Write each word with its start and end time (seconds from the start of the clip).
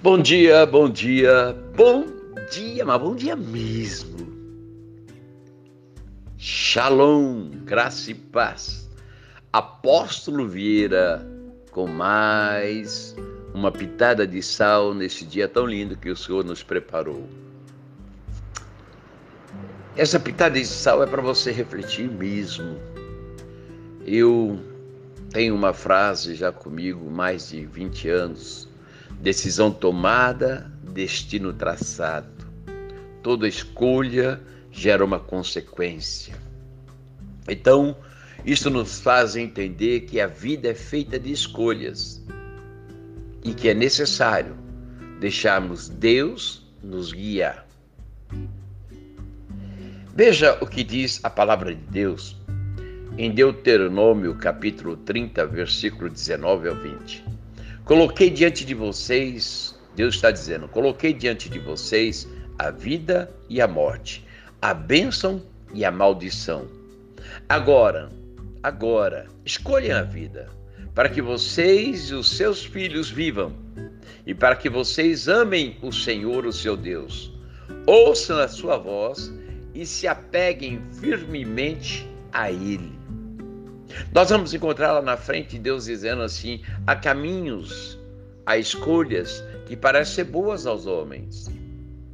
Bom 0.00 0.22
dia, 0.22 0.64
bom 0.64 0.88
dia, 0.88 1.56
bom 1.74 2.06
dia, 2.52 2.84
mas 2.84 3.00
bom 3.00 3.16
dia 3.16 3.34
mesmo. 3.34 4.28
Shalom, 6.36 7.50
graça 7.64 8.12
e 8.12 8.14
paz. 8.14 8.88
Apóstolo 9.52 10.46
Vieira 10.46 11.26
com 11.72 11.88
mais 11.88 13.16
uma 13.52 13.72
pitada 13.72 14.24
de 14.24 14.40
sal 14.40 14.94
nesse 14.94 15.24
dia 15.24 15.48
tão 15.48 15.66
lindo 15.66 15.96
que 15.96 16.10
o 16.10 16.16
Senhor 16.16 16.44
nos 16.44 16.62
preparou. 16.62 17.28
Essa 19.96 20.20
pitada 20.20 20.60
de 20.60 20.64
sal 20.64 21.02
é 21.02 21.08
para 21.08 21.20
você 21.20 21.50
refletir 21.50 22.08
mesmo. 22.08 22.78
Eu 24.06 24.60
tenho 25.30 25.56
uma 25.56 25.72
frase 25.72 26.36
já 26.36 26.52
comigo 26.52 27.10
mais 27.10 27.48
de 27.48 27.66
20 27.66 28.08
anos 28.10 28.67
Decisão 29.20 29.70
tomada, 29.70 30.70
destino 30.82 31.52
traçado. 31.52 32.46
Toda 33.22 33.48
escolha 33.48 34.40
gera 34.70 35.04
uma 35.04 35.18
consequência. 35.18 36.34
Então, 37.48 37.96
isso 38.44 38.70
nos 38.70 39.00
faz 39.00 39.36
entender 39.36 40.02
que 40.02 40.20
a 40.20 40.26
vida 40.26 40.68
é 40.68 40.74
feita 40.74 41.18
de 41.18 41.32
escolhas 41.32 42.22
e 43.44 43.52
que 43.52 43.68
é 43.68 43.74
necessário 43.74 44.56
deixarmos 45.20 45.88
Deus 45.88 46.66
nos 46.82 47.12
guiar. 47.12 47.66
Veja 50.14 50.58
o 50.60 50.66
que 50.66 50.82
diz 50.82 51.20
a 51.22 51.30
palavra 51.30 51.74
de 51.74 51.82
Deus 51.82 52.36
em 53.16 53.32
Deuteronômio, 53.32 54.34
capítulo 54.36 54.96
30, 54.96 55.46
versículo 55.46 56.08
19 56.08 56.68
ao 56.68 56.76
20. 56.76 57.37
Coloquei 57.88 58.28
diante 58.28 58.66
de 58.66 58.74
vocês, 58.74 59.74
Deus 59.96 60.16
está 60.16 60.30
dizendo, 60.30 60.68
coloquei 60.68 61.14
diante 61.14 61.48
de 61.48 61.58
vocês 61.58 62.28
a 62.58 62.70
vida 62.70 63.34
e 63.48 63.62
a 63.62 63.66
morte, 63.66 64.26
a 64.60 64.74
bênção 64.74 65.42
e 65.72 65.86
a 65.86 65.90
maldição. 65.90 66.68
Agora, 67.48 68.10
agora, 68.62 69.26
escolham 69.42 69.98
a 69.98 70.02
vida, 70.02 70.50
para 70.94 71.08
que 71.08 71.22
vocês 71.22 72.10
e 72.10 72.14
os 72.14 72.36
seus 72.36 72.62
filhos 72.62 73.08
vivam, 73.08 73.54
e 74.26 74.34
para 74.34 74.54
que 74.54 74.68
vocês 74.68 75.26
amem 75.26 75.78
o 75.80 75.90
Senhor, 75.90 76.44
o 76.44 76.52
seu 76.52 76.76
Deus. 76.76 77.32
Ouçam 77.86 78.38
a 78.38 78.48
sua 78.48 78.76
voz 78.76 79.32
e 79.74 79.86
se 79.86 80.06
apeguem 80.06 80.82
firmemente 81.00 82.06
a 82.34 82.52
Ele. 82.52 82.97
Nós 84.12 84.30
vamos 84.30 84.52
encontrar 84.52 84.92
lá 84.92 85.02
na 85.02 85.16
frente 85.16 85.58
Deus 85.58 85.86
dizendo 85.86 86.22
assim: 86.22 86.62
há 86.86 86.94
caminhos, 86.94 87.98
há 88.44 88.56
escolhas 88.56 89.42
que 89.66 89.76
parecem 89.76 90.14
ser 90.16 90.24
boas 90.24 90.66
aos 90.66 90.86
homens. 90.86 91.50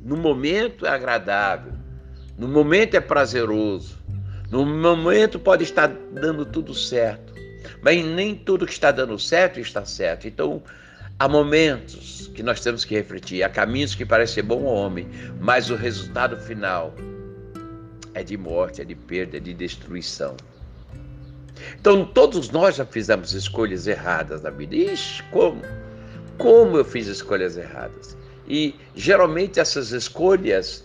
No 0.00 0.16
momento 0.16 0.86
é 0.86 0.90
agradável, 0.90 1.72
no 2.36 2.48
momento 2.48 2.94
é 2.94 3.00
prazeroso, 3.00 3.98
no 4.50 4.64
momento 4.64 5.38
pode 5.38 5.64
estar 5.64 5.88
dando 5.88 6.46
tudo 6.46 6.72
certo, 6.72 7.34
mas 7.82 8.04
nem 8.04 8.34
tudo 8.34 8.66
que 8.66 8.72
está 8.72 8.90
dando 8.90 9.18
certo 9.18 9.60
está 9.60 9.84
certo. 9.84 10.26
Então, 10.26 10.62
há 11.18 11.28
momentos 11.28 12.30
que 12.34 12.42
nós 12.42 12.60
temos 12.60 12.84
que 12.84 12.94
refletir, 12.94 13.42
há 13.42 13.48
caminhos 13.48 13.94
que 13.94 14.06
parecem 14.06 14.36
ser 14.36 14.42
bom 14.42 14.66
ao 14.66 14.74
homem, 14.74 15.08
mas 15.40 15.68
o 15.68 15.74
resultado 15.74 16.38
final 16.38 16.94
é 18.14 18.22
de 18.22 18.36
morte, 18.36 18.80
é 18.80 18.84
de 18.84 18.94
perda, 18.94 19.36
é 19.36 19.40
de 19.40 19.52
destruição. 19.52 20.36
Então, 21.80 22.04
todos 22.04 22.50
nós 22.50 22.76
já 22.76 22.84
fizemos 22.84 23.32
escolhas 23.32 23.86
erradas 23.86 24.42
na 24.42 24.50
vida. 24.50 24.74
Ixi, 24.74 25.22
como? 25.24 25.62
Como 26.36 26.76
eu 26.76 26.84
fiz 26.84 27.06
escolhas 27.06 27.56
erradas? 27.56 28.16
E 28.48 28.74
geralmente 28.94 29.60
essas 29.60 29.92
escolhas 29.92 30.84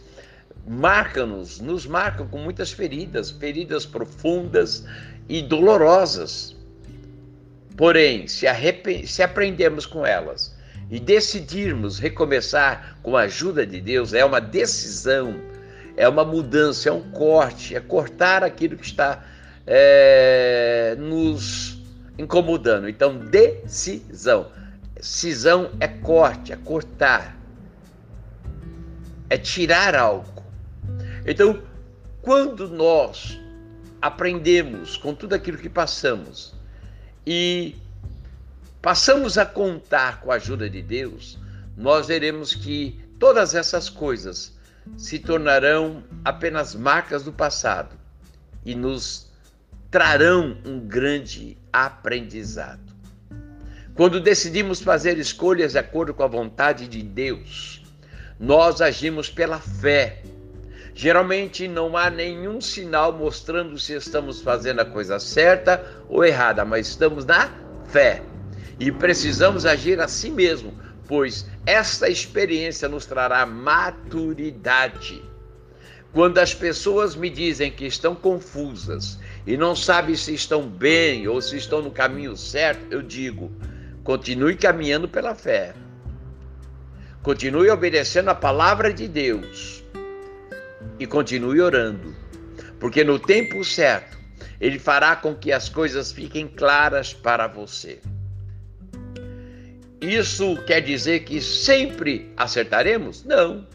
marcam-nos, 0.67 1.59
nos 1.59 1.85
marcam 1.85 2.28
com 2.28 2.38
muitas 2.38 2.72
feridas, 2.72 3.31
feridas 3.31 3.85
profundas 3.85 4.85
e 5.29 5.41
dolorosas. 5.41 6.56
Porém, 7.78 8.28
se, 8.28 8.45
se 9.06 9.23
aprendemos 9.23 9.85
com 9.85 10.06
elas 10.06 10.56
e 10.91 11.00
decidirmos 11.00 11.97
recomeçar 12.00 12.97
com 13.01 13.17
a 13.17 13.22
ajuda 13.22 13.66
de 13.66 13.81
Deus, 13.81 14.13
é 14.13 14.23
uma 14.23 14.39
decisão, 14.39 15.39
é 15.97 16.07
uma 16.07 16.23
mudança, 16.23 16.89
é 16.89 16.91
um 16.91 17.09
corte, 17.12 17.75
é 17.75 17.79
cortar 17.79 18.44
aquilo 18.44 18.78
que 18.78 18.85
está 18.85 19.23
é, 19.66 20.32
nos 21.33 21.79
incomodando. 22.17 22.88
Então, 22.88 23.17
decisão. 23.17 24.51
Cisão 25.01 25.71
é 25.79 25.88
corte, 25.88 26.53
é 26.53 26.55
cortar, 26.55 27.35
é 29.29 29.38
tirar 29.38 29.95
algo. 29.95 30.44
Então, 31.25 31.61
quando 32.21 32.69
nós 32.69 33.39
aprendemos 34.01 34.95
com 34.95 35.13
tudo 35.13 35.33
aquilo 35.33 35.57
que 35.57 35.69
passamos 35.69 36.53
e 37.25 37.75
passamos 38.81 39.38
a 39.38 39.45
contar 39.45 40.21
com 40.21 40.31
a 40.31 40.35
ajuda 40.35 40.69
de 40.69 40.81
Deus, 40.81 41.38
nós 41.75 42.07
veremos 42.07 42.53
que 42.53 43.03
todas 43.19 43.55
essas 43.55 43.89
coisas 43.89 44.53
se 44.95 45.19
tornarão 45.19 46.03
apenas 46.23 46.75
marcas 46.75 47.23
do 47.23 47.33
passado 47.33 47.97
e 48.65 48.75
nos 48.75 49.32
trarão 49.94 50.58
um 50.66 50.80
grande 50.80 51.56
aprendizado. 51.72 52.81
Quando 53.94 54.20
decidimos 54.20 54.81
fazer 54.81 55.20
escolhas 55.20 55.74
de 55.74 55.78
acordo 55.78 56.16
com 56.16 56.24
a 56.24 56.28
vontade 56.28 56.88
de 56.88 57.04
Deus, 57.04 57.86
nós 58.40 58.81
agimos 58.81 59.30
pela 59.30 59.59
fé. 59.59 60.24
Geralmente 60.96 61.68
não 61.68 61.96
há 61.96 62.09
nenhum 62.09 62.59
sinal 62.59 63.14
mostrando 63.14 63.78
se 63.78 63.94
estamos 63.94 64.42
fazendo 64.42 64.80
a 64.80 64.86
coisa 64.86 65.20
certa 65.20 65.86
ou 66.10 66.25
errada, 66.25 66.66
mas 66.66 66.88
estamos 66.88 67.24
na 67.24 67.52
fé. 67.86 68.24
E 68.80 68.92
precisamos 68.92 69.64
agir 69.64 70.00
assim 70.00 70.31
mesmo, 70.31 70.74
pois 71.08 71.46
esta 71.68 72.10
experiência 72.10 72.90
nos 72.90 73.06
trará 73.06 73.46
maturidade. 73.46 75.22
Quando 76.13 76.38
as 76.38 76.53
pessoas 76.53 77.16
me 77.16 77.28
dizem 77.28 77.72
que 77.72 77.88
estão 77.88 78.13
confusas 78.13 79.18
e 79.47 79.57
não 79.57 79.75
sabem 79.75 80.16
se 80.16 80.31
estão 80.35 80.69
bem 80.69 81.28
ou 81.28 81.41
se 81.41 81.57
estão 81.57 81.81
no 81.81 81.90
caminho 81.90 82.38
certo, 82.38 82.85
eu 82.91 83.01
digo: 83.01 83.51
continue 84.03 84.56
caminhando 84.56 85.09
pela 85.09 85.34
fé. 85.34 85.74
Continue 87.24 87.72
obedecendo 87.72 88.29
a 88.29 88.35
palavra 88.35 88.94
de 88.94 89.07
Deus. 89.07 89.84
E 91.00 91.07
continue 91.07 91.59
orando. 91.59 92.16
Porque 92.80 93.03
no 93.03 93.18
tempo 93.18 93.63
certo, 93.63 94.16
Ele 94.62 94.78
fará 94.78 95.16
com 95.16 95.34
que 95.34 95.51
as 95.51 95.68
coisas 95.68 96.12
fiquem 96.12 96.47
claras 96.47 97.12
para 97.12 97.47
você. 97.47 98.00
Isso 100.00 100.62
quer 100.68 100.81
dizer 100.81 101.22
que 101.22 101.41
sempre 101.41 102.31
acertaremos? 102.38 103.24
Não. 103.24 103.66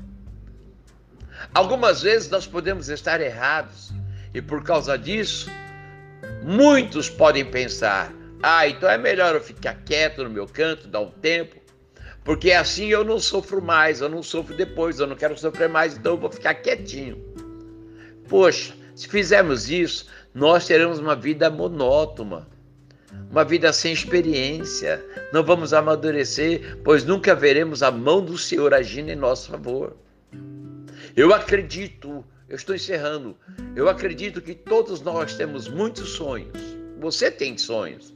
Algumas 1.55 2.03
vezes 2.03 2.29
nós 2.31 2.47
podemos 2.47 2.89
estar 2.89 3.21
errados 3.21 3.93
e 4.35 4.43
por 4.43 4.63
causa 4.63 4.97
disso, 4.99 5.51
muitos 6.43 7.09
podem 7.09 7.45
pensar: 7.45 8.13
ah, 8.43 8.69
então 8.69 8.89
é 8.89 8.99
melhor 8.99 9.35
eu 9.35 9.41
ficar 9.41 9.75
quieto 9.85 10.23
no 10.23 10.31
meu 10.31 10.47
canto, 10.47 10.87
dar 10.87 11.01
um 11.01 11.11
tempo, 11.11 11.57
porque 12.23 12.53
assim 12.53 12.89
eu 12.89 13.05
não 13.05 13.19
sofro 13.19 13.63
mais, 13.63 14.01
eu 14.01 14.09
não 14.09 14.23
sofro 14.23 14.55
depois, 14.55 15.01
eu 15.01 15.07
não 15.07 15.17
quero 15.17 15.37
sofrer 15.39 15.69
mais, 15.69 15.97
então 15.97 16.13
eu 16.13 16.19
vou 16.19 16.31
ficar 16.31 16.55
quietinho. 16.55 17.17
Poxa, 18.29 18.75
se 18.95 19.09
fizermos 19.09 19.71
isso, 19.71 20.07
nós 20.35 20.67
teremos 20.67 20.99
uma 20.99 21.17
vida 21.17 21.49
monótona, 21.49 22.47
uma 23.31 23.45
vida 23.45 23.73
sem 23.73 23.93
experiência, 23.93 25.03
não 25.33 25.43
vamos 25.43 25.73
amadurecer, 25.73 26.79
pois 26.85 27.05
nunca 27.05 27.35
veremos 27.35 27.83
a 27.83 27.91
mão 27.91 28.23
do 28.23 28.37
Senhor 28.37 28.75
agindo 28.75 29.11
em 29.11 29.17
nosso 29.17 29.51
favor. 29.51 29.97
Eu 31.19 31.35
acredito, 31.35 32.25
eu 32.49 32.55
estou 32.55 32.77
encerrando, 32.77 33.37
eu 33.75 33.89
acredito 33.89 34.41
que 34.41 34.55
todos 34.55 35.01
nós 35.01 35.35
temos 35.35 35.67
muitos 35.67 36.11
sonhos. 36.11 36.57
Você 37.01 37.29
tem 37.29 37.59
sonhos. 37.59 38.15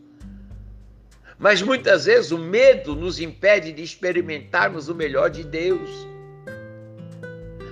Mas 1.37 1.61
muitas 1.61 2.05
vezes 2.05 2.31
o 2.31 2.39
medo 2.39 2.95
nos 2.95 3.19
impede 3.19 3.73
de 3.73 3.83
experimentarmos 3.83 4.89
o 4.89 4.95
melhor 4.95 5.31
de 5.31 5.43
Deus. 5.43 5.91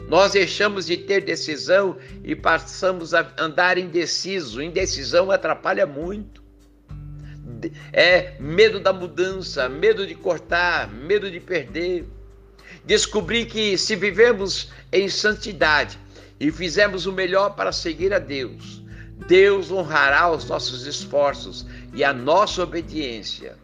Nós 0.08 0.32
deixamos 0.32 0.86
de 0.86 0.96
ter 0.96 1.20
decisão 1.20 1.96
e 2.24 2.34
passamos 2.34 3.14
a 3.14 3.32
andar 3.38 3.78
indeciso. 3.78 4.60
Indecisão 4.60 5.30
atrapalha 5.30 5.86
muito. 5.86 6.42
É 7.92 8.34
medo 8.40 8.80
da 8.80 8.92
mudança, 8.92 9.68
medo 9.68 10.04
de 10.04 10.16
cortar, 10.16 10.92
medo 10.92 11.30
de 11.30 11.38
perder. 11.38 12.04
Descobri 12.84 13.44
que 13.46 13.76
se 13.76 13.94
vivemos 13.94 14.70
em 14.92 15.08
santidade 15.08 15.98
e 16.38 16.50
fizermos 16.50 17.06
o 17.06 17.12
melhor 17.12 17.54
para 17.54 17.72
seguir 17.72 18.12
a 18.12 18.18
Deus, 18.18 18.82
Deus 19.28 19.70
honrará 19.70 20.30
os 20.30 20.44
nossos 20.46 20.86
esforços 20.86 21.66
e 21.92 22.02
a 22.02 22.12
nossa 22.12 22.62
obediência. 22.62 23.56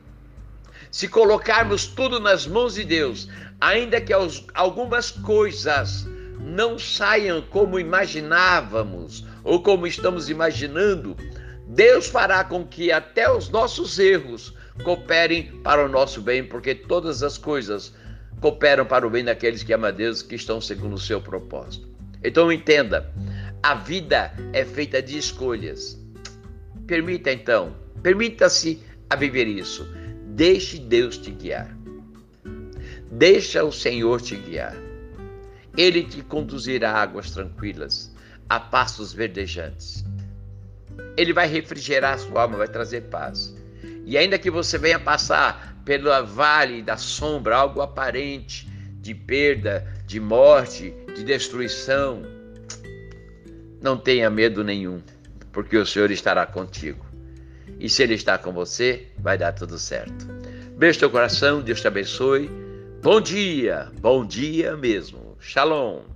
se 0.91 1.09
colocarmos 1.09 1.87
tudo 1.87 2.19
nas 2.21 2.47
mãos 2.47 2.75
de 2.75 2.85
Deus, 2.85 3.29
ainda 3.61 4.01
que 4.01 4.13
algumas 4.55 5.11
coisas 5.11 6.07
não 6.41 6.79
saiam 6.79 7.43
como 7.43 7.79
imaginávamos 7.79 9.25
ou 9.45 9.63
como 9.63 9.87
estamos 9.87 10.31
imaginando, 10.31 11.17
Deus 11.67 12.07
fará 12.07 12.45
com 12.45 12.65
que 12.65 12.93
até 12.93 13.31
os 13.31 13.49
nossos 13.49 13.99
erros 13.99 14.55
cooperem 14.85 15.61
para 15.63 15.85
o 15.85 15.89
nosso 15.89 16.21
bem, 16.21 16.45
porque 16.45 16.75
todas 16.75 17.23
as 17.23 17.37
coisas 17.37 17.93
cooperam 18.41 18.85
para 18.85 19.07
o 19.07 19.11
bem 19.11 19.25
daqueles 19.25 19.63
que 19.63 19.73
amam 19.73 19.89
a 19.89 19.93
Deus, 19.93 20.23
que 20.23 20.35
estão 20.35 20.61
segundo 20.61 20.95
o 20.95 21.01
seu 21.01 21.21
propósito. 21.21 21.89
Então 22.23 22.51
entenda, 22.53 23.13
a 23.63 23.75
vida 23.75 24.33
é 24.53 24.65
feita 24.65 25.03
de 25.03 25.19
escolhas. 25.19 25.99
Permita 26.87 27.33
então, 27.33 27.75
permita-se 28.03 28.83
a 29.09 29.17
viver 29.17 29.47
isso. 29.47 29.87
Deixe 30.27 30.79
Deus 30.79 31.19
te 31.19 31.31
guiar. 31.31 31.77
Deixa 33.11 33.65
o 33.65 33.73
Senhor 33.73 34.21
te 34.21 34.37
guiar. 34.37 34.77
Ele 35.77 36.03
te 36.03 36.23
conduzirá 36.23 36.93
a 36.93 37.03
águas 37.03 37.31
tranquilas, 37.31 38.15
a 38.49 38.59
pastos 38.59 39.13
verdejantes. 39.13 40.05
Ele 41.17 41.33
vai 41.33 41.47
refrigerar 41.47 42.15
a 42.15 42.19
sua 42.19 42.43
alma, 42.43 42.59
vai 42.59 42.69
trazer 42.69 43.03
paz. 43.03 43.55
E 44.05 44.17
ainda 44.17 44.39
que 44.39 44.51
você 44.51 44.79
venha 44.79 44.99
passar 44.99 45.76
pelo 45.87 46.11
vale 46.27 46.83
da 46.83 46.97
sombra, 46.97 47.57
algo 47.57 47.81
aparente 47.81 48.69
de 49.01 49.15
perda, 49.15 49.87
de 50.05 50.19
morte, 50.19 50.93
de 51.15 51.23
destruição, 51.23 52.23
não 53.81 53.97
tenha 53.97 54.29
medo 54.29 54.65
nenhum, 54.65 55.01
porque 55.53 55.79
o 55.79 55.87
Senhor 55.87 56.11
estará 56.11 56.45
contigo. 56.45 57.07
E 57.79 57.89
se 57.89 58.03
Ele 58.03 58.15
está 58.15 58.37
com 58.37 58.53
você, 58.53 59.07
vai 59.19 59.39
dar 59.39 59.53
tudo 59.53 59.79
certo. 59.79 60.27
Beijo 60.77 60.99
teu 60.99 61.11
coração, 61.11 61.63
Deus 61.63 61.81
te 61.81 61.87
abençoe. 61.87 62.51
Bom 63.01 63.21
dia, 63.21 63.89
bom 64.01 64.27
dia 64.27 64.77
mesmo. 64.77 65.37
Shalom. 65.39 66.16